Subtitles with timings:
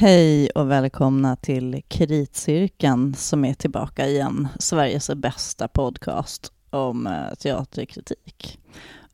[0.00, 8.60] Hej och välkomna till Kritcirkeln som är tillbaka igen, Sveriges bästa podcast om eh, teaterkritik.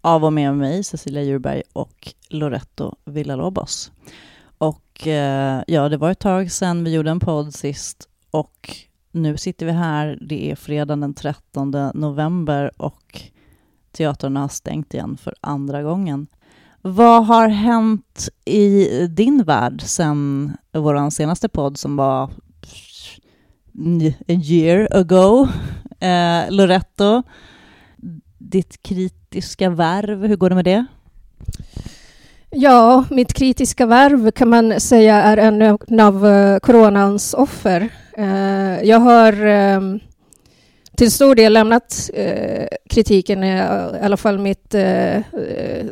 [0.01, 3.93] Av och med mig, Cecilia Djurberg och Loretto Villalobos.
[4.59, 8.77] Och eh, ja, det var ett tag sedan vi gjorde en podd sist och
[9.11, 10.19] nu sitter vi här.
[10.21, 13.23] Det är fredagen den 13 november och
[13.93, 16.27] teatrarna har stängt igen för andra gången.
[16.89, 22.31] Vad har hänt i din värld sen vår senaste podd som var
[24.29, 25.49] a year ago?
[26.01, 27.23] Eh, Loretto,
[28.39, 30.87] ditt kritiska värv, hur går det med det?
[32.51, 37.89] Ja, mitt kritiska värv kan man säga är en av eh, coronans offer.
[38.17, 39.81] Eh, jag har eh,
[40.97, 43.65] till stor del lämnat eh, kritiken, eh,
[44.03, 45.87] i alla fall mitt eh, eh,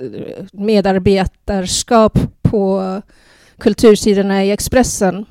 [0.53, 3.03] medarbetarskap på
[3.59, 5.27] kultursidorna i Expressen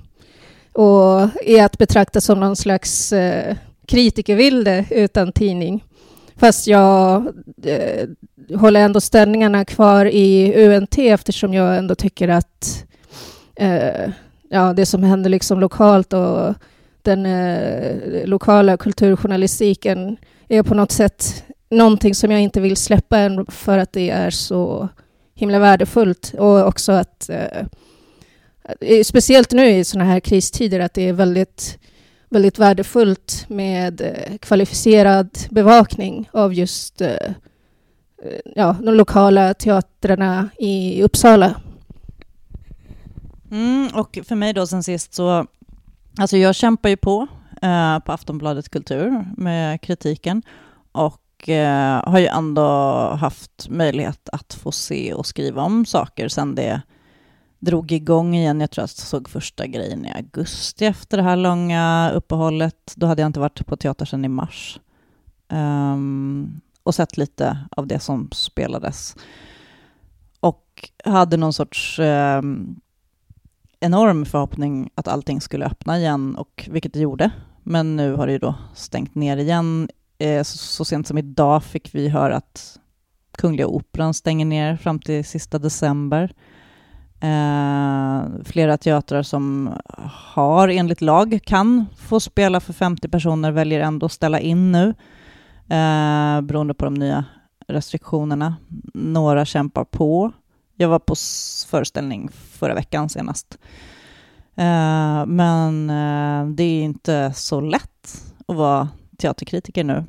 [0.74, 3.14] och är att betrakta som någon slags
[3.88, 5.84] kritikervilde utan tidning.
[6.36, 7.28] Fast jag
[7.64, 8.08] eh,
[8.58, 12.86] håller ändå ställningarna kvar i UNT eftersom jag ändå tycker att
[13.56, 14.10] eh,
[14.50, 16.54] ja, det som händer liksom lokalt och
[17.04, 23.46] den eh, lokala kulturjournalistiken är på något sätt någonting som jag inte vill släppa än
[23.46, 24.90] för att det är så
[25.36, 31.14] himla värdefullt och också att eh, speciellt nu i sådana här kristider att det är
[31.14, 31.80] väldigt
[32.34, 41.04] väldigt värdefullt med eh, kvalificerad bevakning av just eh, eh ja, de lokala teatrarna i
[41.04, 41.56] Uppsala.
[43.52, 45.46] Mm, och för mig då sen sist så,
[46.18, 47.28] alltså jag kämpar ju på
[47.62, 50.44] eh, på Aftonbladet Kultur med kritiken
[50.92, 52.62] och eh, har ju ändå
[53.20, 56.82] haft möjlighet att få se och skriva om saker sen det
[57.60, 58.62] drog igång igen.
[58.62, 62.94] Jag tror jag såg första grejen i augusti efter det här långa uppehållet.
[62.96, 64.80] Då hade jag inte varit på teater sedan i mars.
[65.50, 69.16] Um, och sett lite av det som spelades.
[70.40, 72.80] Och hade någon sorts um,
[73.84, 77.32] enorm förhoppning att allting skulle öppna igen, och vilket det gjorde.
[77.64, 79.90] Men nu har det ju då stängt ner igen.
[80.18, 82.80] Eh, så, så sent som idag fick vi höra att
[83.38, 86.34] Kungliga Operan stänger ner fram till sista december.
[87.20, 89.70] Eh, flera teatrar som
[90.12, 94.88] har enligt lag kan få spela för 50 personer väljer ändå att ställa in nu
[95.76, 97.26] eh, beroende på de nya
[97.68, 98.56] restriktionerna.
[98.94, 100.32] Några kämpar på.
[100.76, 101.16] Jag var på
[101.68, 103.58] föreställning förra veckan senast.
[104.56, 110.04] Eh, men eh, det är inte så lätt att vara teaterkritiker nu.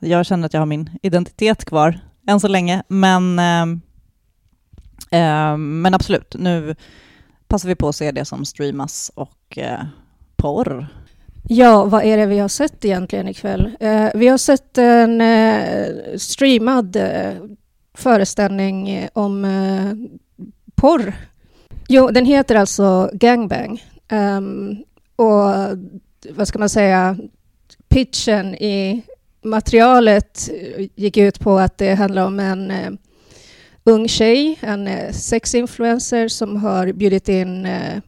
[0.00, 3.66] Jag känner att jag har min identitet kvar än så länge, men eh,
[5.56, 6.76] men absolut, nu
[7.48, 9.58] passar vi på att se det som streamas och
[10.36, 10.86] porr.
[11.48, 13.76] Ja, vad är det vi har sett egentligen ikväll?
[13.80, 17.32] Eh, vi har sett en eh, streamad eh,
[17.94, 20.20] föreställning eh, om eh,
[20.74, 21.14] porr.
[21.88, 23.84] Jo, den heter alltså Gangbang.
[24.12, 24.84] Um,
[25.16, 25.78] och
[26.30, 27.16] vad ska man säga,
[27.88, 29.02] pitchen i
[29.42, 32.90] materialet eh, gick ut på att det handlar om en eh,
[33.84, 37.98] ung tjej, en eh, sexinfluencer som har bjudit in eh,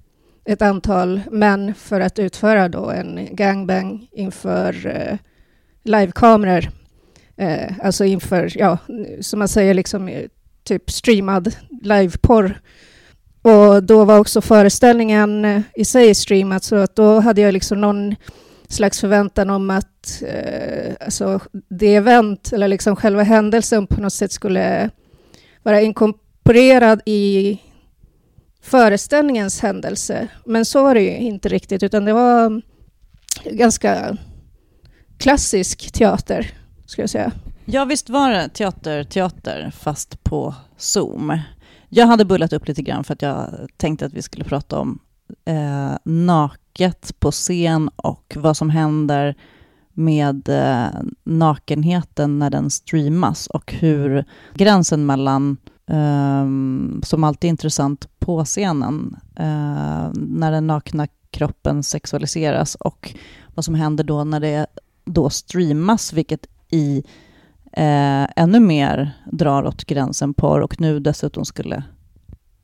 [0.45, 5.19] ett antal män för att utföra då en gangbang inför eh,
[5.83, 6.82] livekameror
[7.37, 7.73] eh.
[7.83, 8.79] Alltså inför, ja,
[9.21, 10.25] som man säger, liksom eh,
[10.65, 12.61] typ streamad liveporr.
[13.43, 17.81] Och då var också föreställningen eh, i sig streamad, så att då hade jag liksom
[17.81, 18.15] någon
[18.69, 24.33] slags förväntan om att eh, alltså det event, eller liksom själva händelsen på något sätt
[24.33, 24.91] skulle
[25.63, 27.59] vara inkorporerad i
[28.63, 30.29] föreställningens händelse.
[30.45, 32.63] Men så var det ju inte riktigt, utan det var
[33.45, 34.17] ganska
[35.19, 36.51] klassisk teater,
[36.93, 37.33] skulle jag säga.
[37.65, 41.39] Ja, visst var det teater, teater, fast på Zoom.
[41.89, 44.99] Jag hade bullat upp lite grann för att jag tänkte att vi skulle prata om
[45.45, 49.37] eh, naket på scen och vad som händer
[49.93, 54.25] med eh, nakenheten när den streamas och hur
[54.55, 55.57] gränsen mellan,
[55.87, 56.47] eh,
[57.03, 63.15] som alltid är intressant på scenen, eh, när den nakna kroppen sexualiseras och
[63.55, 64.67] vad som händer då när det
[65.05, 67.03] då streamas, vilket i
[67.73, 71.83] eh, ännu mer drar åt gränsen porr och nu dessutom skulle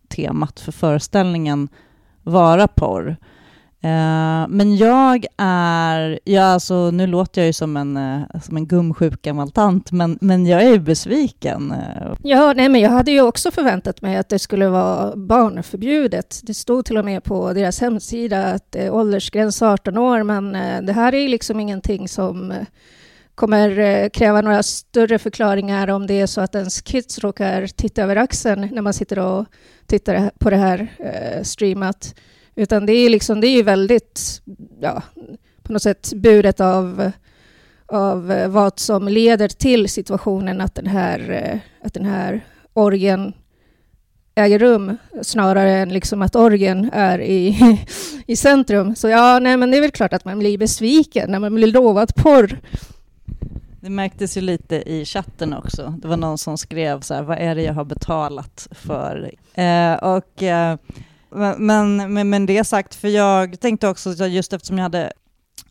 [0.08, 1.68] temat för föreställningen
[2.22, 3.16] vara porr.
[3.80, 8.66] Eh, men jag är, ja alltså nu låter jag ju som en, eh, som en
[8.66, 11.72] gumsjuk gammal tant, men, men jag är ju besviken.
[11.72, 12.12] Eh.
[12.22, 16.40] Ja, nej men jag hade ju också förväntat mig att det skulle vara barnförbjudet.
[16.42, 20.22] Det stod till och med på deras hemsida att eh, det är åldersgräns 18 år,
[20.22, 22.54] men eh, det här är liksom ingenting som
[23.38, 28.02] kommer eh, kräva några större förklaringar om det är så att ens kids råkar titta
[28.02, 29.46] över axeln när man sitter och
[29.86, 32.14] tittar på det här eh, streamat.
[32.54, 34.42] Utan det är, liksom, det är ju väldigt,
[34.80, 35.02] ja,
[35.62, 37.10] på något sätt buret av,
[37.86, 43.32] av eh, vad som leder till situationen att den här, att den här orgen
[44.34, 47.58] äger rum snarare än liksom att orgen är i,
[48.26, 48.96] i centrum.
[48.96, 51.72] Så ja, nej, men det är väl klart att man blir besviken när man blir
[51.72, 52.60] lovad porr.
[53.80, 55.94] Det märktes ju lite i chatten också.
[55.98, 59.30] Det var någon som skrev så här, vad är det jag har betalat för?
[59.54, 60.76] Eh, och eh,
[61.58, 65.12] men, men, men det sagt, för jag tänkte också, just eftersom jag hade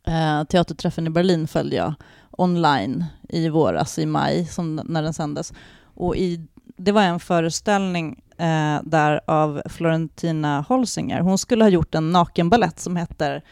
[0.07, 1.93] eh, teaterträffen i Berlin följde jag
[2.31, 5.53] online i våras, i maj, som, när den sändes.
[5.95, 11.19] Och i, det var en föreställning eh, där av Florentina Holsinger.
[11.19, 13.43] Hon skulle ha gjort en nakenballett som heter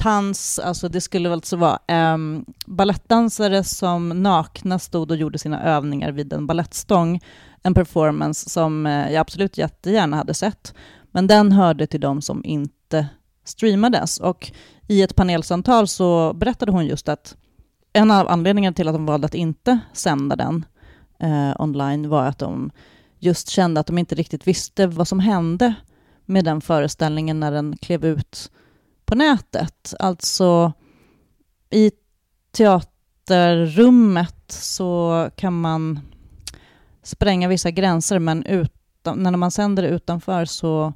[0.00, 5.62] Tans, alltså det skulle alltså vara ehm, um, ballettdansare som nakna stod och gjorde sina
[5.62, 7.20] övningar vid en ballettstång.
[7.62, 10.74] En performance som eh, jag absolut jättegärna hade sett.
[11.10, 13.06] Men den hörde till de som inte
[13.44, 14.20] streamades.
[14.20, 14.52] Och
[14.88, 17.36] i ett panelsamtal så berättade hon just att
[17.92, 20.64] en av anledningarna till att de valde att inte sända den
[21.18, 22.70] eh, online var att de
[23.18, 25.74] just kände att de inte riktigt visste vad som hände
[26.26, 28.50] med den föreställningen när den klev ut
[29.10, 29.94] på nätet.
[29.98, 30.72] Alltså
[31.70, 31.90] i
[32.52, 36.00] teaterrummet så kan man
[37.02, 40.92] spränga vissa gränser men utan, när man sänder det utanför så,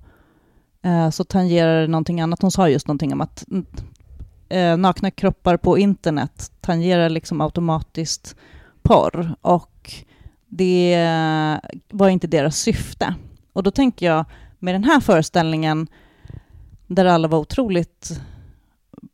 [0.82, 2.42] eh, så tangerar det någonting annat.
[2.42, 3.44] Hon sa just någonting om att
[4.48, 8.36] eh, nakna kroppar på internet tangerar liksom automatiskt
[8.82, 9.92] porr och
[10.48, 11.56] det eh,
[11.90, 13.14] var inte deras syfte.
[13.52, 14.24] Och då tänker jag
[14.58, 15.86] med den här föreställningen
[16.86, 18.20] där alla var otroligt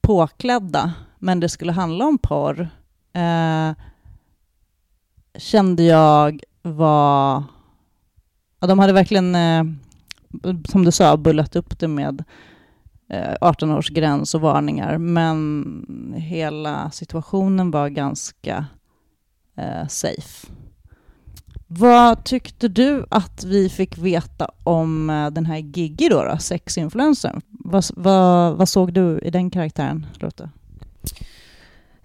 [0.00, 2.68] påklädda men det skulle handla om porr
[3.12, 3.72] eh,
[5.38, 7.44] kände jag var
[8.60, 9.64] Ja, de hade verkligen, eh,
[10.68, 12.24] som du sa, bullat upp det med
[13.08, 18.66] eh, 18-årsgräns och varningar, men hela situationen var ganska
[19.56, 20.46] eh, safe.
[21.72, 27.40] Vad tyckte du att vi fick veta om eh, den här Gigi då, då sexinfluencern?
[27.48, 30.50] Vad, vad, vad såg du i den karaktären, Lotta?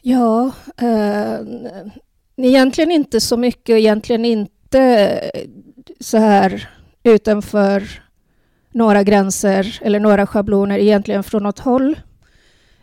[0.02, 1.40] Ja, eh,
[2.38, 4.82] egentligen inte så mycket, egentligen inte
[5.34, 5.50] eh,
[6.00, 6.70] så här
[7.04, 8.04] utanför
[8.72, 12.00] några gränser eller några schabloner egentligen från något håll.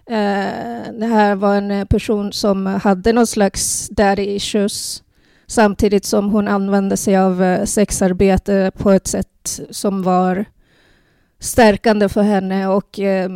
[0.06, 5.02] Eh, det här var en person som hade någon slags daddy issues
[5.52, 10.44] samtidigt som hon använde sig av eh, sexarbete på ett sätt som var
[11.38, 13.30] stärkande för henne och eh,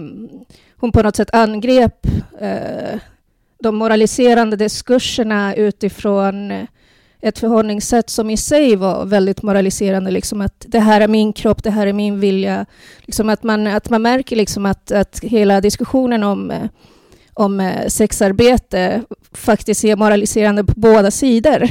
[0.77, 2.07] hon på något sätt angrep
[2.41, 2.99] eh,
[3.59, 6.67] de moraliserande diskurserna utifrån
[7.21, 10.11] ett förhållningssätt som i sig var väldigt moraliserande.
[10.11, 12.67] Liksom att det här är min kropp, det här är min vilja.
[13.01, 16.69] Liksom att, man, att man märker liksom att, att hela diskussionen om, eh,
[17.37, 19.03] om eh, sexarbete
[19.33, 21.69] faktiskt är moraliserande på båda sidor.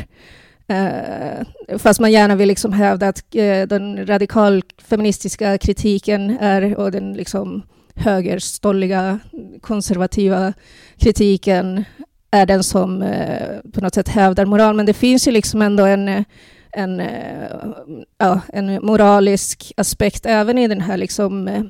[0.68, 7.14] Eh, fast man gärna vill liksom hävda att eh, den radikalfeministiska kritiken är, och den
[7.14, 7.64] liksom
[7.96, 9.20] högerstolliga
[9.62, 10.54] konservativa
[10.98, 11.86] kritiken
[12.32, 13.14] är den som
[13.74, 14.76] på något sätt hävdar moral.
[14.76, 16.26] Men det finns ju liksom ändå en,
[16.72, 17.02] en,
[18.18, 21.70] ja, en moralisk aspekt även i den här liksom,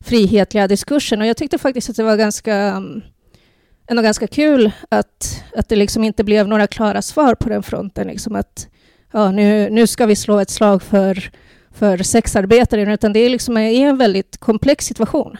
[0.00, 1.20] frihetliga diskursen.
[1.20, 3.02] Och jag tyckte faktiskt att det var ganska, mm,
[3.90, 8.06] ändå ganska kul att, att det liksom inte blev några klara svar på den fronten.
[8.06, 8.68] Liksom att
[9.12, 11.30] ja, nu, nu ska vi slå ett slag för,
[11.70, 15.36] för sexarbetare, utan det är, liksom, är en väldigt komplex situation.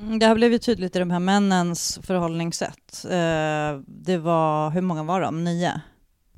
[0.00, 3.04] Mm, det har blivit tydligt i de här männens förhållningssätt.
[3.04, 5.44] Eh, det var, hur många var de?
[5.44, 5.72] Nio?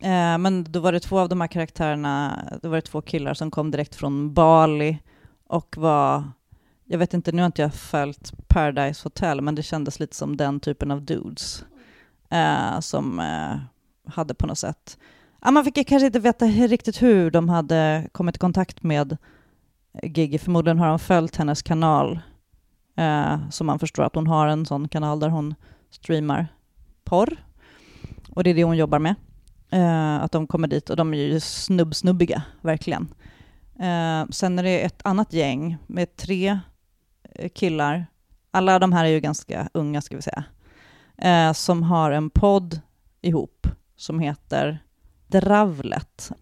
[0.01, 3.35] Eh, men då var det två av de här karaktärerna, då var det två killar
[3.35, 4.99] som kom direkt från Bali
[5.49, 6.25] och var,
[6.87, 10.37] jag vet inte, nu har inte jag följt Paradise Hotel, men det kändes lite som
[10.37, 11.65] den typen av dudes
[12.31, 13.57] eh, som eh,
[14.13, 14.99] hade på något sätt,
[15.43, 19.17] ja, man fick kanske inte veta riktigt hur de hade kommit i kontakt med
[20.03, 22.21] Gigi, förmodligen har de följt hennes kanal
[22.97, 25.55] Eh, så man förstår att hon har en sån kanal där hon
[25.91, 26.47] streamar
[27.05, 27.37] porr.
[28.31, 29.15] Och det är det hon jobbar med.
[29.71, 33.09] Eh, att de kommer dit och de är ju snubbsnubbiga, verkligen.
[33.79, 36.59] Eh, sen är det ett annat gäng med tre
[37.39, 38.07] Eh, killar,
[38.51, 40.45] alla de här är ju ganska unga ska vi säga,
[41.19, 42.81] eh, som har en podd
[43.21, 43.67] ihop
[43.97, 44.79] som heter
[45.27, 46.33] Dravlet.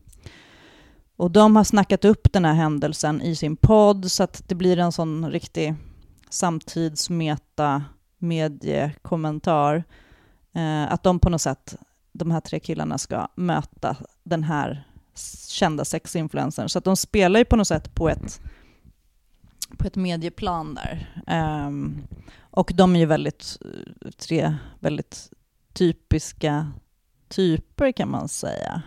[1.16, 4.78] Och de har snackat upp den här händelsen i sin podd så att det blir
[4.78, 5.74] en sån riktig
[6.30, 7.84] samtidsmeta
[8.18, 9.84] mediekommentar.
[10.54, 11.76] Eh, att de på något sätt,
[12.12, 14.88] de här tre killarna ska möta den här
[15.48, 16.68] kända sexinfluencern.
[16.68, 18.40] Så att de spelar ju på något sätt på ett,
[19.76, 21.22] på ett medieplan där.
[21.66, 22.06] Um,
[22.40, 23.56] och de är ju väldigt,
[24.16, 25.32] tre väldigt
[25.72, 26.72] typiska
[27.28, 28.82] typer kan man säga.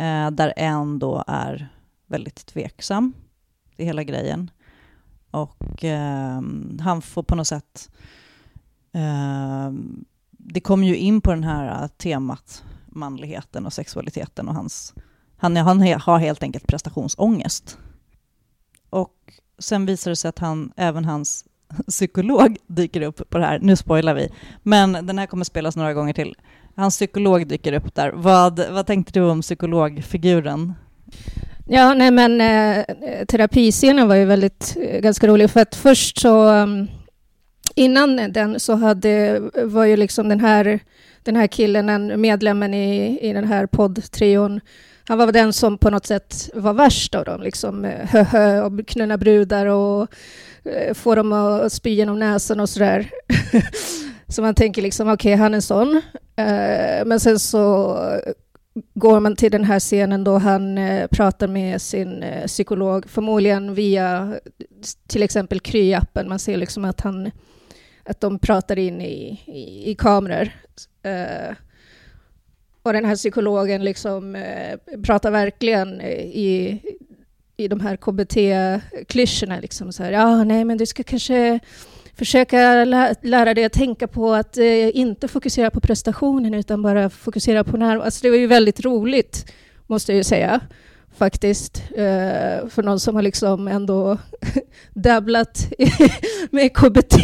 [0.00, 1.68] Uh, där en då är
[2.06, 3.12] väldigt tveksam
[3.76, 4.50] i hela grejen.
[5.30, 6.42] Och uh,
[6.80, 7.90] han får på något sätt...
[8.96, 9.72] Uh,
[10.44, 14.94] det kommer ju in på den här eh, temat manligheten och sexualiteten och hans
[15.42, 17.78] han, han har helt enkelt prestationsångest.
[18.90, 21.44] Och sen visar det sig att han, även hans
[21.88, 23.58] psykolog dyker upp på det här.
[23.58, 24.28] Nu spoilar vi,
[24.62, 26.34] men den här kommer spelas några gånger till.
[26.76, 28.10] Hans psykolog dyker upp där.
[28.10, 30.74] Vad, vad tänkte du om psykologfiguren?
[31.68, 32.84] Ja, nej men eh,
[33.28, 36.88] terapiscenen var ju väldigt eh, ganska rolig för att först så um,
[37.74, 40.80] innan den så hade, var ju liksom den här,
[41.22, 44.60] den här killen, en medlemmen i, i den här poddtrion,
[45.04, 48.86] han var den som på något sätt var värst av dem, liksom eh, höhö och
[48.86, 50.08] knulla brudar och
[50.64, 53.10] eh, få dem att spy genom näsan och sådär.
[54.28, 56.02] så man tänker liksom, okej, okay, han är sån.
[56.36, 57.96] Eh, men sen så
[58.94, 63.74] går man till den här scenen då han eh, pratar med sin eh, psykolog, förmodligen
[63.74, 64.34] via
[65.06, 66.28] till exempel Kry-appen.
[66.28, 67.30] Man ser liksom att, han,
[68.04, 70.52] att de pratar in i, i, i kameror.
[72.82, 76.80] Och den här psykologen liksom eh, pratar verkligen eh, i,
[77.56, 79.60] i de här KBT-klyschorna.
[79.60, 81.60] Liksom så här, ja, nej, men du ska kanske
[82.14, 87.10] försöka lä lära dig att tänka på att eh, inte fokusera på prestationen utan bara
[87.10, 88.02] fokusera på närvaron.
[88.02, 89.52] Alltså, det var ju väldigt roligt,
[89.86, 90.60] måste jag ju säga,
[91.16, 91.82] faktiskt.
[91.90, 94.18] Eh, för någon som har liksom ändå
[94.94, 95.68] dabblat
[96.50, 97.16] med KBT,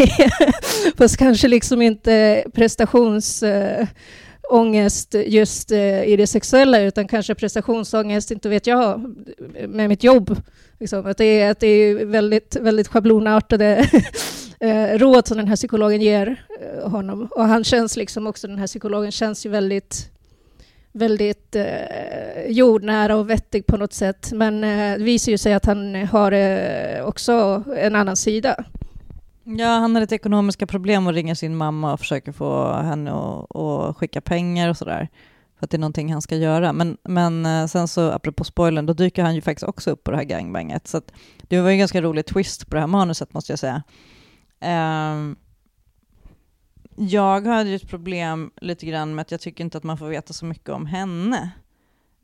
[0.99, 3.43] fast kanske liksom inte prestations...
[3.43, 3.87] Eh,
[4.51, 9.15] ångest just eh, i det sexuella utan kanske prestationsångest, inte vet jag,
[9.69, 10.37] med mitt jobb.
[10.81, 11.07] Liksom.
[11.07, 13.91] Att, det är, att det är väldigt, väldigt schablonartade
[14.61, 17.29] eh, råd som den här psykologen ger eh, honom.
[17.31, 20.11] Och han känns liksom också, den här psykologen känns ju väldigt
[20.93, 24.33] väldigt eh, jordnära och vettig på något sätt.
[24.33, 28.65] Men eh, det visar ju sig att han har eh, också en annan sida.
[29.57, 33.57] Ja, han har lite ekonomiska problem och ringer sin mamma och försöker få henne att,
[33.57, 35.09] att skicka pengar och sådär.
[35.59, 36.73] För att det är någonting han ska göra.
[36.73, 40.11] Men, men eh, sen så, apropå spoilern, då dyker han ju faktiskt också upp på
[40.11, 40.89] det här gangbanget.
[40.89, 41.03] Så
[41.43, 43.83] det var ju en ganska rolig twist på det här manuset måste jag säga.
[45.13, 45.37] Um,
[46.97, 50.09] jag hade ju ett problem lite grann med att jag tycker inte att man får
[50.09, 51.51] veta så mycket om henne.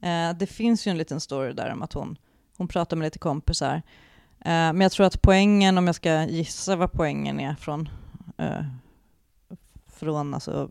[0.04, 2.16] Uh, det finns ju en liten story där om att hon,
[2.57, 3.83] hon pratar med lite kompisar
[4.47, 7.89] Eh, men jag tror att poängen, om jag ska gissa vad poängen är från,
[8.39, 8.65] eh,
[9.93, 10.71] från alltså,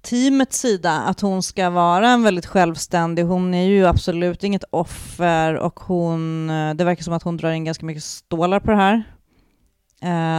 [0.00, 5.54] teamets sida, att hon ska vara en väldigt självständig, hon är ju absolut inget offer
[5.54, 8.76] och hon, eh, det verkar som att hon drar in ganska mycket stålar på det
[8.76, 9.02] här.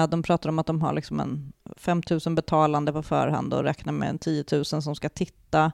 [0.07, 3.93] De pratar om att de har liksom en 5 000 betalande på förhand och räknar
[3.93, 5.71] med en 10 000 som ska titta.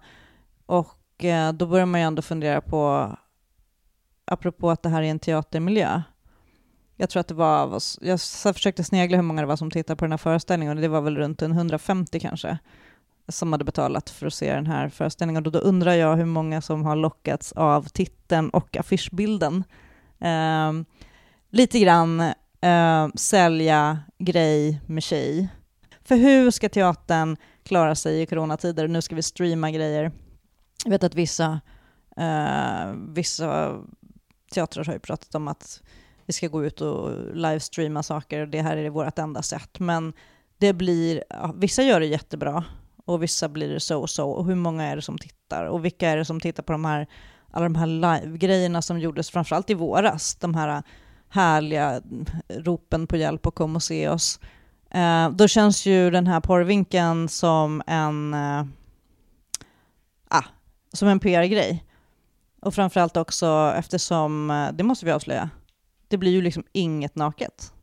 [0.66, 3.12] Och då börjar man ju ändå fundera på
[4.30, 6.02] apropå att det här är en teatermiljö.
[6.96, 8.20] Jag tror att det var, jag
[8.56, 11.02] försökte snegla hur många det var som tittade på den här föreställningen och det var
[11.02, 12.58] väl runt en 150 kanske
[13.28, 15.46] som hade betalat för att se den här föreställningen.
[15.46, 19.64] Och då undrar jag hur många som har lockats av titeln och affischbilden.
[20.20, 20.74] Eh,
[21.50, 22.20] lite grann
[22.62, 25.50] eh, sälja grej med tjej.
[26.04, 28.88] För hur ska teatern klara sig i coronatider?
[28.88, 30.12] Nu ska vi streama grejer.
[30.84, 31.62] Jag vet att vissa,
[32.18, 33.78] eh, vissa
[34.50, 35.82] teatrar har ju pratat om att
[36.26, 39.80] vi ska gå ut och livestreama saker och det här är vårt enda sätt.
[39.80, 40.14] Men
[40.58, 42.64] det blir, ja, vissa gör det jättebra
[43.06, 44.30] och vissa blir det så-så.
[44.30, 45.66] Och hur många är det som tittar?
[45.66, 47.08] Och vilka är det som tittar på de här,
[47.52, 50.36] alla de här live-grejerna som gjordes framförallt i våras?
[50.36, 50.84] De här
[51.30, 52.02] härliga
[52.50, 54.40] ropen på hjälp och kom och se oss.
[54.92, 58.66] Eh, då känns ju den här porrvinkeln som en, eh,
[60.28, 60.46] ah,
[60.94, 61.84] som en PR-grej.
[62.62, 65.50] Och framförallt också eftersom, eh, det måste vi avslöja,
[66.08, 67.74] det blir ju liksom inget naket.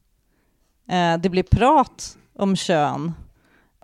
[0.88, 3.12] Eh, det blir prat om kön,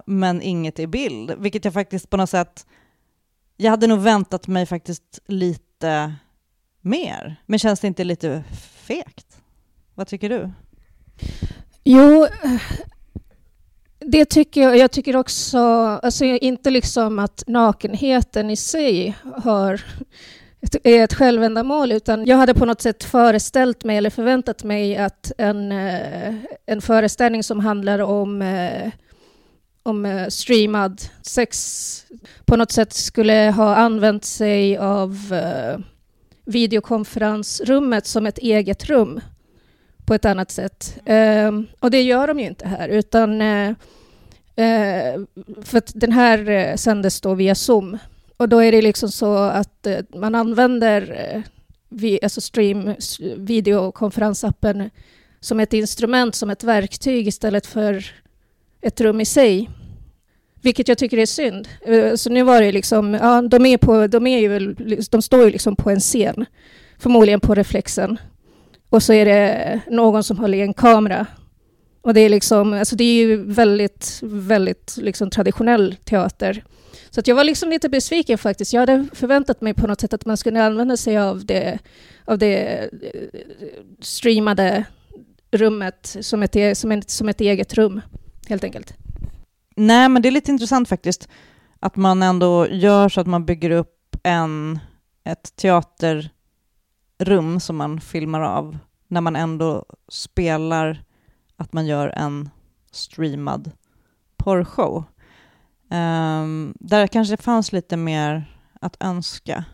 [0.07, 2.67] men inget i bild, vilket jag faktiskt på något sätt,
[3.57, 6.15] jag hade nog väntat mig faktiskt lite
[6.81, 7.37] mer.
[7.47, 8.45] Men känns det inte lite
[8.87, 9.43] fegt?
[9.95, 10.51] Vad tycker du?
[11.85, 12.27] Jo,
[13.99, 14.77] det tycker jag.
[14.77, 15.59] Jag tycker också,
[16.03, 19.81] alltså inte liksom att nakenheten i sig har
[20.83, 25.33] är ett självändamål, utan jag hade på något sätt föreställt mig eller förväntat mig att
[25.38, 26.35] en, eh,
[26.66, 28.90] en föreställning som handlar om, eh,
[29.83, 32.07] om eh, streamad sex
[32.45, 35.35] på något sätt skulle ha använt sig av
[36.45, 39.21] videokonferensrummet som ett eget rum
[40.07, 40.99] på ett annat sätt.
[41.04, 43.40] Ehm, och det gör de ju inte här, utan
[45.62, 47.99] för att den här sändes då via Zoom
[48.43, 51.43] och då är det liksom så att eh, man använder eh,
[51.89, 52.95] vi, alltså stream,
[53.37, 54.91] videokonferensappen
[55.41, 58.07] som ett instrument, som ett verktyg istället för
[58.81, 59.71] ett rum i sig.
[60.63, 61.69] Vilket jag tycker är synd.
[61.87, 65.23] Eh, så nu var det liksom, ja, de, är på, de, är ju, liksom, de
[65.23, 66.45] står ju liksom på en scen,
[66.99, 68.19] förmodligen på reflexen.
[68.89, 71.27] Och så är det någon som håller i en kamera.
[72.01, 76.65] Och det är liksom, alltså det är ju väldigt, väldigt liksom traditionell teater.
[77.11, 78.73] Så att jag var liksom lite besviken faktiskt.
[78.73, 81.79] Jag hade förväntat mig på något sätt att man skulle använda sig av det,
[82.25, 82.89] av det eh,
[84.01, 84.85] streamade
[85.51, 88.01] rummet som ett, e-, som, ett, som ett eget rum,
[88.49, 88.95] helt enkelt.
[89.77, 91.29] Nej, men det är lite intressant faktiskt
[91.81, 94.79] att man ändå gör så att man bygger upp en,
[95.25, 96.31] ett teaterrum
[97.61, 101.05] som man filmar av när man ändå spelar
[101.57, 102.51] att man gör en
[102.91, 103.71] streamad
[104.37, 105.05] porrshow.
[105.93, 108.45] Um, där kanske det fanns lite mer
[108.81, 109.65] att önska.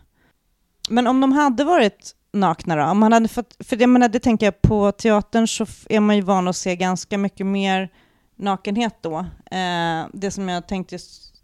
[0.89, 2.83] Men om de hade varit nakna då?
[2.83, 6.15] Om man hade fått, för jag menar, det tänker jag, på teatern så är man
[6.15, 7.89] ju van att se ganska mycket mer
[8.35, 9.19] nakenhet då.
[9.19, 10.97] Uh, det som jag tänkte,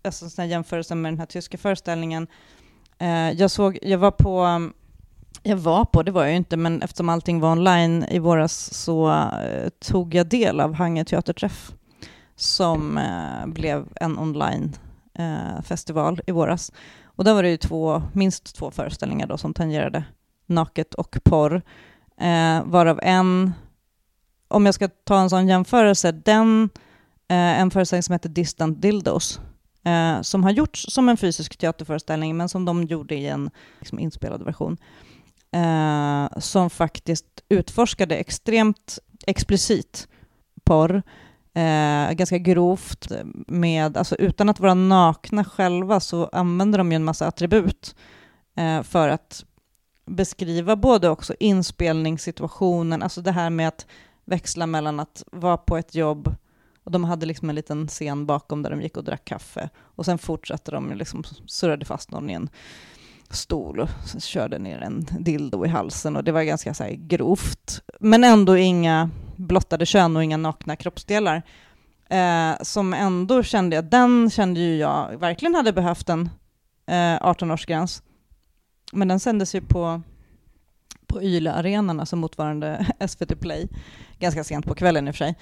[0.04, 2.28] alltså en jämförelse med den här tyska föreställningen,
[3.02, 4.70] uh, jag såg, jag var på
[5.44, 8.74] jag var på, det var jag ju inte, men eftersom allting var online i våras
[8.74, 11.72] så uh, tog jag del av Hange teaterträff
[12.36, 16.72] som eh, blev en online-festival eh, i våras.
[17.06, 20.04] Och där var det ju två, minst två föreställningar då som tangerade
[20.46, 21.62] naket och porr,
[22.18, 23.54] eh, varav en,
[24.48, 26.70] om jag ska ta en sån jämförelse, den,
[27.28, 29.40] eh, en föreställning som heter Distant Dildos,
[29.86, 34.00] eh, som har gjorts som en fysisk teaterföreställning, men som de gjorde i en liksom,
[34.00, 34.78] inspelad version,
[35.52, 40.08] eh, som faktiskt utforskade extremt explicit
[40.64, 41.04] porr,
[41.56, 43.12] eh, ganska grovt
[43.48, 47.96] med, alltså utan att vara nakna själva så använder de ju en massa attribut
[48.56, 49.46] eh, för att
[50.06, 53.88] beskriva både också inspelningssituationen, alltså det här med att
[54.26, 56.36] växla mellan att vara på ett jobb
[56.84, 60.06] och de hade liksom en liten scen bakom där de gick och drack kaffe och
[60.06, 62.50] sen fortsatte de liksom surrade fast någon i en
[63.30, 67.82] stol och körde ner en dildo i halsen och det var ganska så grovt.
[68.00, 71.44] Men ändå inga blottade kön och inga nakna kroppsdelar.
[72.10, 76.30] Eh, som ändå kände jag, den kände ju jag verkligen hade behövt en
[76.88, 78.02] eh, 18-årsgräns.
[78.92, 80.02] Men den sändes ju på,
[81.08, 83.68] på Yle-arenan, alltså motsvarande SVT Play,
[84.20, 85.36] ganska sent på kvällen i och för sig.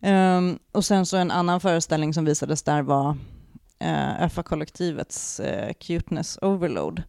[0.00, 0.40] Eh,
[0.72, 3.16] och sen så en annan föreställning som visades där var
[3.78, 7.02] eh, ÖFA-kollektivets eh, Cuteness Overload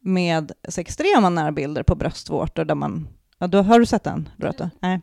[0.00, 3.08] med extrema närbilder på bröstvårtor där man...
[3.38, 4.70] Ja, då, har du sett den, Dorota?
[4.80, 5.00] Nej.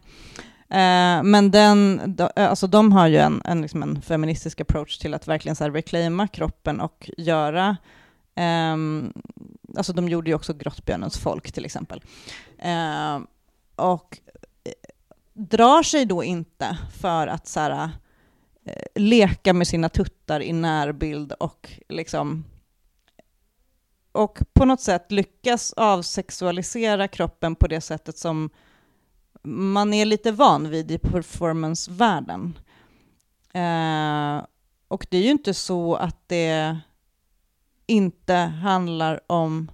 [0.70, 4.98] Eh, men den, de, eh, alltså de har ju en, en, liksom en feministisk approach
[4.98, 7.78] till att verkligen så här reclaima kroppen och göra
[8.36, 8.76] eh,
[9.78, 12.02] Alltså de gjorde ju också Grottbjörnens folk till exempel.
[12.58, 13.20] Eh,
[13.76, 14.20] och
[14.64, 14.72] eh,
[15.34, 17.90] drar sig då inte för att så här,
[18.66, 22.46] eh, leka med sina tuttar i närbild och liksom
[24.18, 28.50] och på något sätt lyckas avsexualisera kroppen på det sättet som
[29.44, 32.60] man är lite van vid i performancevärlden.
[33.54, 34.46] Eh,
[34.88, 36.78] och det är ju inte så att det
[37.86, 39.72] inte handlar om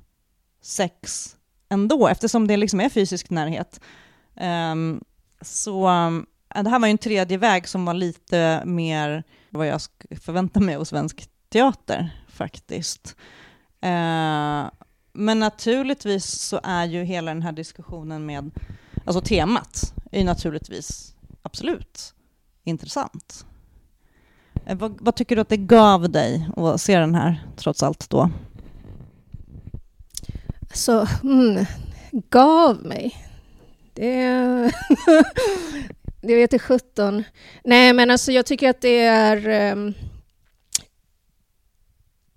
[0.62, 1.36] sex
[1.70, 3.80] ändå, eftersom det liksom är fysisk närhet.
[4.36, 4.76] Eh,
[5.42, 5.88] så
[6.56, 9.82] eh, det här var ju en tredje väg som var lite mer vad jag
[10.22, 13.16] förväntar mig av svensk teater faktiskt.
[13.84, 14.70] Eh,
[15.14, 18.52] men naturligtvis så är ju hela den här diskussionen med,
[19.06, 22.14] alltså temat är naturligtvis absolut
[22.64, 23.46] intressant.
[24.66, 28.10] Eh, vad, vad, tycker du att det gav dig att se den här, trots allt
[28.10, 28.30] då?
[30.74, 31.66] Så, mm,
[32.30, 33.16] gav mig?
[33.94, 34.22] Det,
[36.22, 37.24] det vet jag sjutton.
[37.64, 39.94] Nej, men alltså jag tycker att det är um,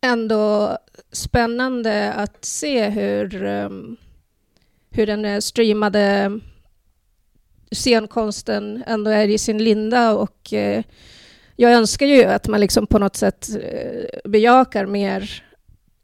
[0.06, 0.78] ändå
[1.12, 3.96] spännande att se hur, um,
[4.90, 6.40] hur den eh, streamade
[7.70, 10.82] scenkonsten ändå är i sin linda och uh,
[11.56, 15.44] jag önskar ju att man liksom på något sätt uh, bejakar mer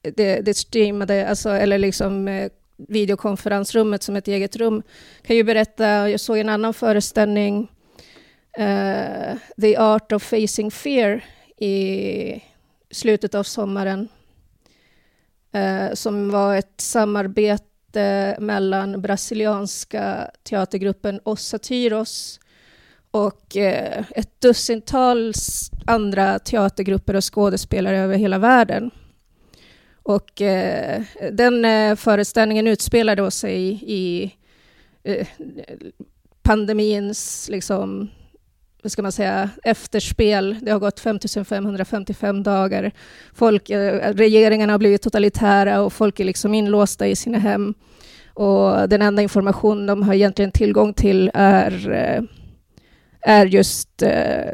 [0.03, 4.83] det, det streamade, alltså, eller liksom uh, videokonferensrummet som ett eget rum.
[5.21, 7.71] Jag kan ju berätta, jag såg en annan föreställning,
[8.59, 11.25] uh, The Art of Facing Fear,
[11.57, 12.43] i
[12.93, 14.09] slutet av sommaren,
[15.53, 22.41] eh, som var ett samarbete mellan brasilianska teatergruppen Os Satiros
[23.11, 25.33] och eh, ett dussintal
[25.87, 28.91] andra teatergrupper och skådespelare över hela världen.
[30.03, 31.03] Och eh,
[31.33, 34.35] den eh, föreställningen utspelade sig i, i
[36.43, 38.11] pandemins, liksom,
[38.91, 40.57] ska man säga, efterspel.
[40.63, 42.93] Det har gått 5555 dagar.
[43.35, 47.75] Folk, eh, regeringarna har blivit totalitära och folk är liksom inlåsta i sina hem.
[48.35, 52.23] Och den enda information de har egentligen tillgång till är, eh,
[53.21, 54.53] är just eh,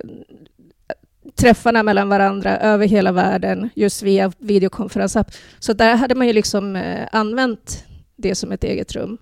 [1.37, 5.31] träffarna mellan varandra över hela världen just via videokonferensapp.
[5.59, 7.85] Så där hade man ju liksom använt
[8.17, 9.19] det som ett eget rum.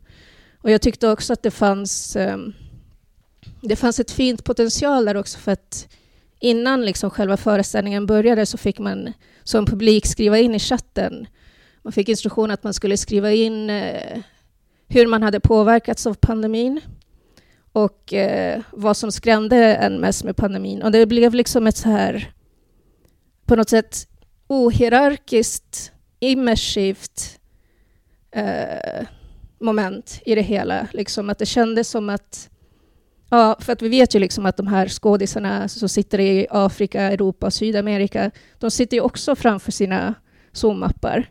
[0.66, 2.37] Och jag tyckte också att det fanns, eh,
[3.69, 5.89] det fanns ett fint potential där också för att
[6.41, 9.13] innan liksom själva föreställningen började så fick man
[9.45, 11.27] som publik skriva in i chatten.
[11.83, 14.19] Man fick instruktion att man skulle skriva in eh,
[14.89, 16.81] hur man hade påverkats av pandemin
[17.73, 20.83] och eh, vad som skrämde en mest med pandemin.
[20.83, 22.33] Och det blev liksom ett så här,
[23.47, 24.09] på något sätt
[24.47, 27.39] ohierarkiskt, immersivt
[28.31, 29.07] eh,
[29.59, 30.89] moment i det hela.
[30.93, 32.51] Liksom att det kändes som att
[33.31, 37.03] Ja, för att vi vet ju liksom att de här skådisarna som sitter i Afrika,
[37.03, 40.15] Europa och Sydamerika, de sitter ju också framför sina
[40.53, 41.27] Zoom-appar.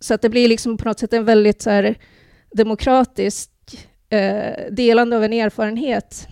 [0.00, 1.98] Så att det blir liksom på något sätt en väldigt så här,
[2.54, 6.26] demokratiskt eh, delande av en erfarenhet.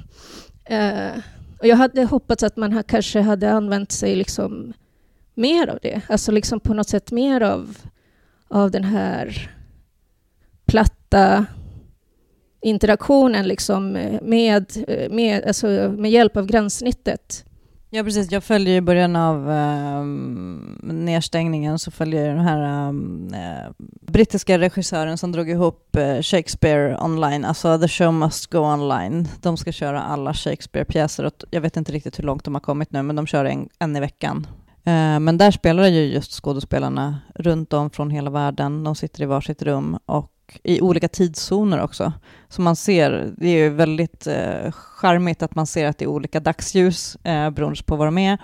[0.65, 1.19] Eh,
[1.59, 4.73] och jag hade hoppats att man kanske hade använt sig liksom
[5.35, 6.01] mer av det.
[6.09, 7.79] Alltså liksom på något sätt mer av,
[8.49, 9.51] av den här
[10.67, 11.47] platta
[12.61, 15.67] interaktionen liksom eh, med, eh, med, alltså
[15.99, 17.45] med hjälp av gränssnittet.
[17.91, 18.33] Ja, precis.
[18.33, 20.05] Jag följer i början av eh,
[20.95, 22.89] nedstängningen så följer jag den här eh,
[23.41, 29.29] eh, brittiska regissören som drog ihop eh, Shakespeare online, alltså The Show Must Go Online.
[29.43, 32.93] De ska köra alla Shakespeare-pjäser och jag vet inte riktigt hur långt de har kommit
[32.93, 34.47] nu, men de kör en, en i veckan.
[34.85, 38.85] Eh, men där spelar ju just skådespelarna runt om från hela världen.
[38.85, 42.13] De sitter i varsitt rum och i olika tidszoner också.
[42.49, 46.09] Så man ser, det är ju väldigt eh, charmigt att man ser att det är
[46.09, 48.39] olika dagsljus eh, beroende på var de är.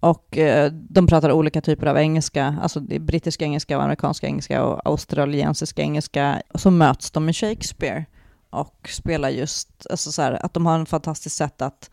[0.00, 4.26] Och eh, de pratar olika typer av engelska, alltså det är brittisk engelska, och amerikanska
[4.26, 6.42] engelska och australiensisk engelska.
[6.54, 8.04] Och så möts de med Shakespeare
[8.50, 11.90] och spelar just, alltså så här, att de har en fantastiskt sätt att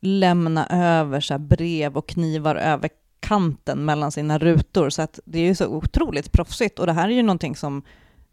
[0.00, 2.90] lämna över så brev och knivar över
[3.24, 4.90] kanten mellan sina rutor.
[4.90, 7.82] Så att det är ju så otroligt proffsigt och det här är ju någonting som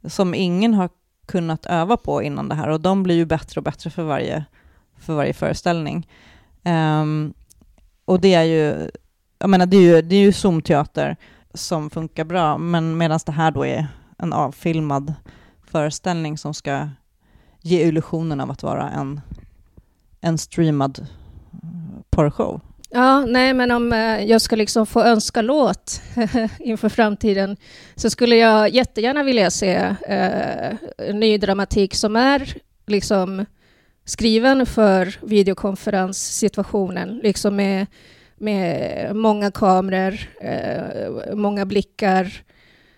[0.03, 0.89] som ingen har
[1.25, 4.45] kunnat öva på innan det här och de blir ju bättre och bättre för varje,
[4.97, 6.07] för varje föreställning.
[6.65, 7.33] Um,
[8.05, 8.89] och det är ju,
[9.39, 11.15] jag menar det är ju, det är ju Zoom-teater
[11.53, 15.13] som funkar bra, men medan det här då är en avfilmad
[15.63, 16.89] föreställning som ska
[17.61, 19.21] ge illusionen av att vara en,
[20.21, 21.67] en streamad eh,
[22.09, 22.61] porrshow.
[22.93, 26.01] Ja, nej, men om eh, jag ska liksom få önska låt
[26.59, 27.57] inför framtiden
[27.95, 30.73] så skulle jag jättegärna vilja se eh,
[31.13, 32.53] ny dramatik som är
[32.87, 33.45] liksom
[34.05, 37.87] skriven för videokonferenssituationen, liksom med,
[38.37, 42.43] med många kameror, eh, många blickar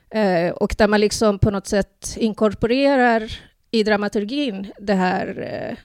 [0.10, 3.40] eh, och där man liksom på något sätt inkorporerar
[3.72, 5.78] i dramaturgin det här, eh,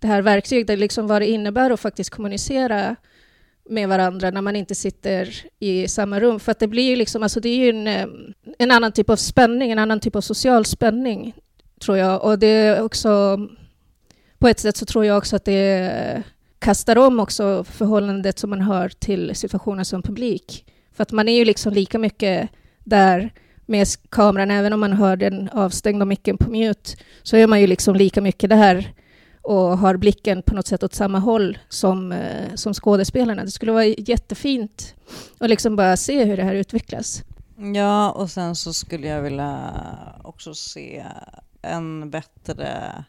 [0.00, 2.96] det här verktyget, liksom vad det innebär att faktiskt kommunicera
[3.68, 6.40] med varandra när man inte sitter i samma rum.
[6.40, 8.06] För att det blir ju liksom, alltså det är ju en, eh,
[8.58, 11.34] en annan typ av spänning, en annan typ av social spänning,
[11.80, 12.24] tror jag.
[12.24, 13.38] Och det är också,
[14.38, 16.22] på ett sätt så tror jag också att det
[16.58, 20.64] kastar om också förhållandet som man har till situationen som publik.
[20.92, 22.48] För att man är ju liksom lika mycket
[22.84, 23.30] där
[23.66, 26.90] med kameran, även om man hör den avstängda micken på mute,
[27.22, 28.92] så är man ju liksom lika mycket där
[29.46, 33.44] och har blicken på något sätt åt samma håll som, eh, som skådespelarna.
[33.44, 34.94] Det skulle vara jättefint
[35.38, 37.22] att liksom bara se hur det här utvecklas.
[37.74, 39.72] Ja, och sen så skulle jag vilja
[40.24, 41.04] också se
[41.62, 43.04] en bättre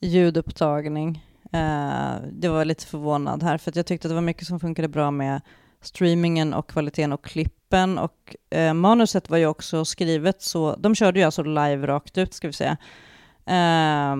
[0.00, 1.24] ljudupptagning.
[1.52, 4.88] Eh, det var lite förvånad här, för jag tyckte att det var mycket som funkade
[4.88, 5.40] bra med
[5.80, 7.98] streamingen och kvaliteten och klippen.
[7.98, 12.34] Och eh, manuset var ju också skrivet så, de körde ju alltså live rakt ut
[12.34, 12.76] ska vi säga
[13.46, 14.16] eh,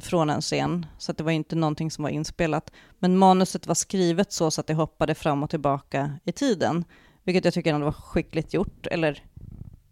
[0.00, 2.70] från en scen, så att det var inte någonting som var inspelat.
[2.98, 6.84] Men manuset var skrivet så, så att det hoppade fram och tillbaka i tiden,
[7.24, 9.22] vilket jag tycker ändå var skickligt gjort, eller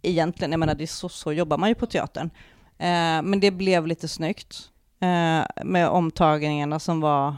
[0.02, 2.30] egentligen, jag menar det så, så jobbar man ju på teatern.
[2.78, 7.36] Eh, men det blev lite snyggt eh, med omtagningarna som var,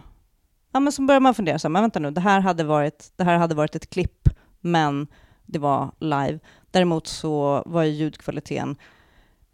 [0.72, 3.12] ja men så började man fundera så här, men vänta nu, det här hade varit,
[3.16, 4.28] det här hade varit ett klipp,
[4.60, 5.06] men
[5.46, 6.38] det var live.
[6.70, 8.76] Däremot så var ju ljudkvaliteten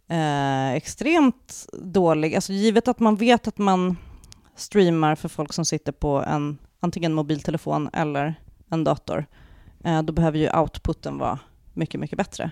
[0.07, 2.35] eh, extremt dålig.
[2.35, 3.97] Alltså givet att man vet att man
[4.55, 8.35] streamar för folk som sitter på en antingen mobiltelefon eller
[8.69, 9.25] en dator,
[9.83, 11.39] eh, då behöver ju outputen vara
[11.73, 12.51] mycket, mycket bättre.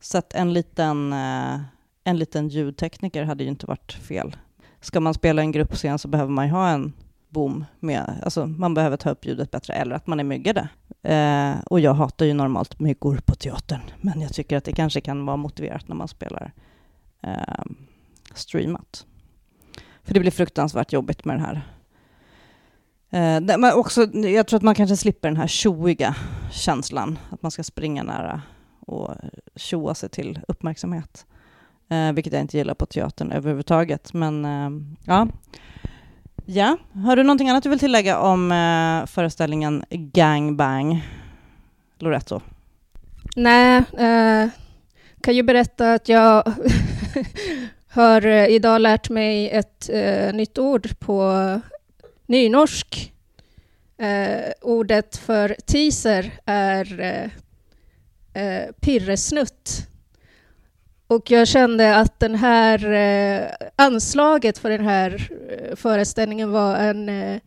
[0.00, 1.60] Så att en liten, eh,
[2.04, 4.36] en liten ljudtekniker hade ju inte varit fel.
[4.80, 6.92] Ska man spela en gruppscen så behöver man ju ha en
[7.28, 10.68] boom med, alltså man behöver ta upp ljudet bättre, eller att man är myggade.
[11.02, 15.00] Eh, och jag hatar ju normalt myggor på teatern, men jag tycker att det kanske
[15.00, 16.52] kan vara motiverat när man spelar
[17.26, 17.64] eh,
[18.34, 19.06] streamat.
[20.02, 21.62] För det blir fruktansvärt jobbigt med det här.
[23.10, 26.16] Eh, men också, jag tror att man kanske slipper den här tjoiga
[26.52, 28.42] känslan, att man ska springa nära
[28.80, 29.14] och
[29.56, 31.26] tjoa sig till uppmärksamhet.
[31.88, 34.12] Eh, vilket jag inte gillar på teatern överhuvudtaget.
[34.12, 34.70] Men eh,
[35.04, 35.28] ja.
[36.46, 41.08] Ja, har du någonting annat du vill tillägga om eh, föreställningen Gangbang,
[41.98, 42.40] Loretto?
[43.36, 44.48] Nej, eh,
[45.20, 46.54] kan ju berätta att jag
[47.88, 51.60] har eh, idag lärt mig ett eh, nytt ord på
[52.26, 53.12] nynorsk.
[53.98, 57.30] Eh, ordet för teaser är eh,
[58.42, 59.88] eh, pirresnutt.
[61.06, 63.46] Och jag kände att den här eh,
[63.76, 67.40] anslaget för den här eh, föreställningen var en eh,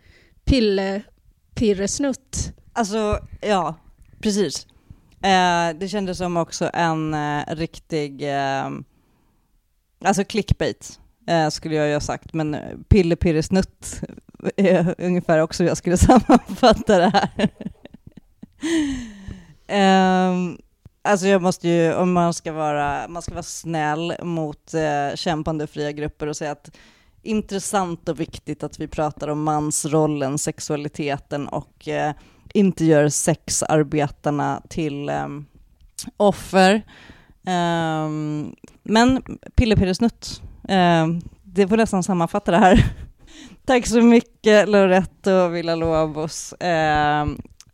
[0.45, 2.53] pillepirresnutt.
[2.73, 3.75] Alltså, ja,
[4.21, 4.67] precis.
[5.23, 8.69] Eh, det kändes som också en eh, riktig, eh,
[10.03, 14.01] alltså clickbait eh, skulle jag ju ha sagt, men eh, pillepirresnutt
[14.57, 17.49] är ungefär också hur jag skulle sammanfatta det här.
[20.31, 20.57] um,
[21.07, 25.67] Alltså jag måste ju, om man ska vara, man ska vara snäll mot eh, kämpande
[25.67, 26.77] fria grupper och säga att
[27.21, 32.13] intressant och viktigt att vi pratar om mansrollen, sexualiteten och eh,
[32.53, 35.27] inte gör sexarbetarna till eh,
[36.17, 36.81] offer.
[37.47, 38.55] Um,
[38.87, 39.21] men
[39.55, 41.07] pillepillesnutt, eh,
[41.43, 42.85] det får nästan sammanfatta det här.
[43.65, 46.53] Tack så mycket Loretto Villalobos.
[46.53, 47.25] Eh,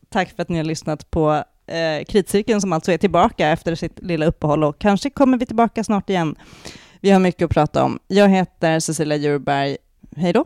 [0.10, 4.00] tack för att ni har lyssnat på eh, Kritcirkeln som alltså är tillbaka efter sitt
[4.02, 6.36] lilla uppehåll och kanske kommer vi tillbaka snart igen.
[7.02, 8.00] Vi har mycket att prata om.
[8.08, 9.78] Jag heter Cecilia Djurberg.
[10.16, 10.46] Hej då!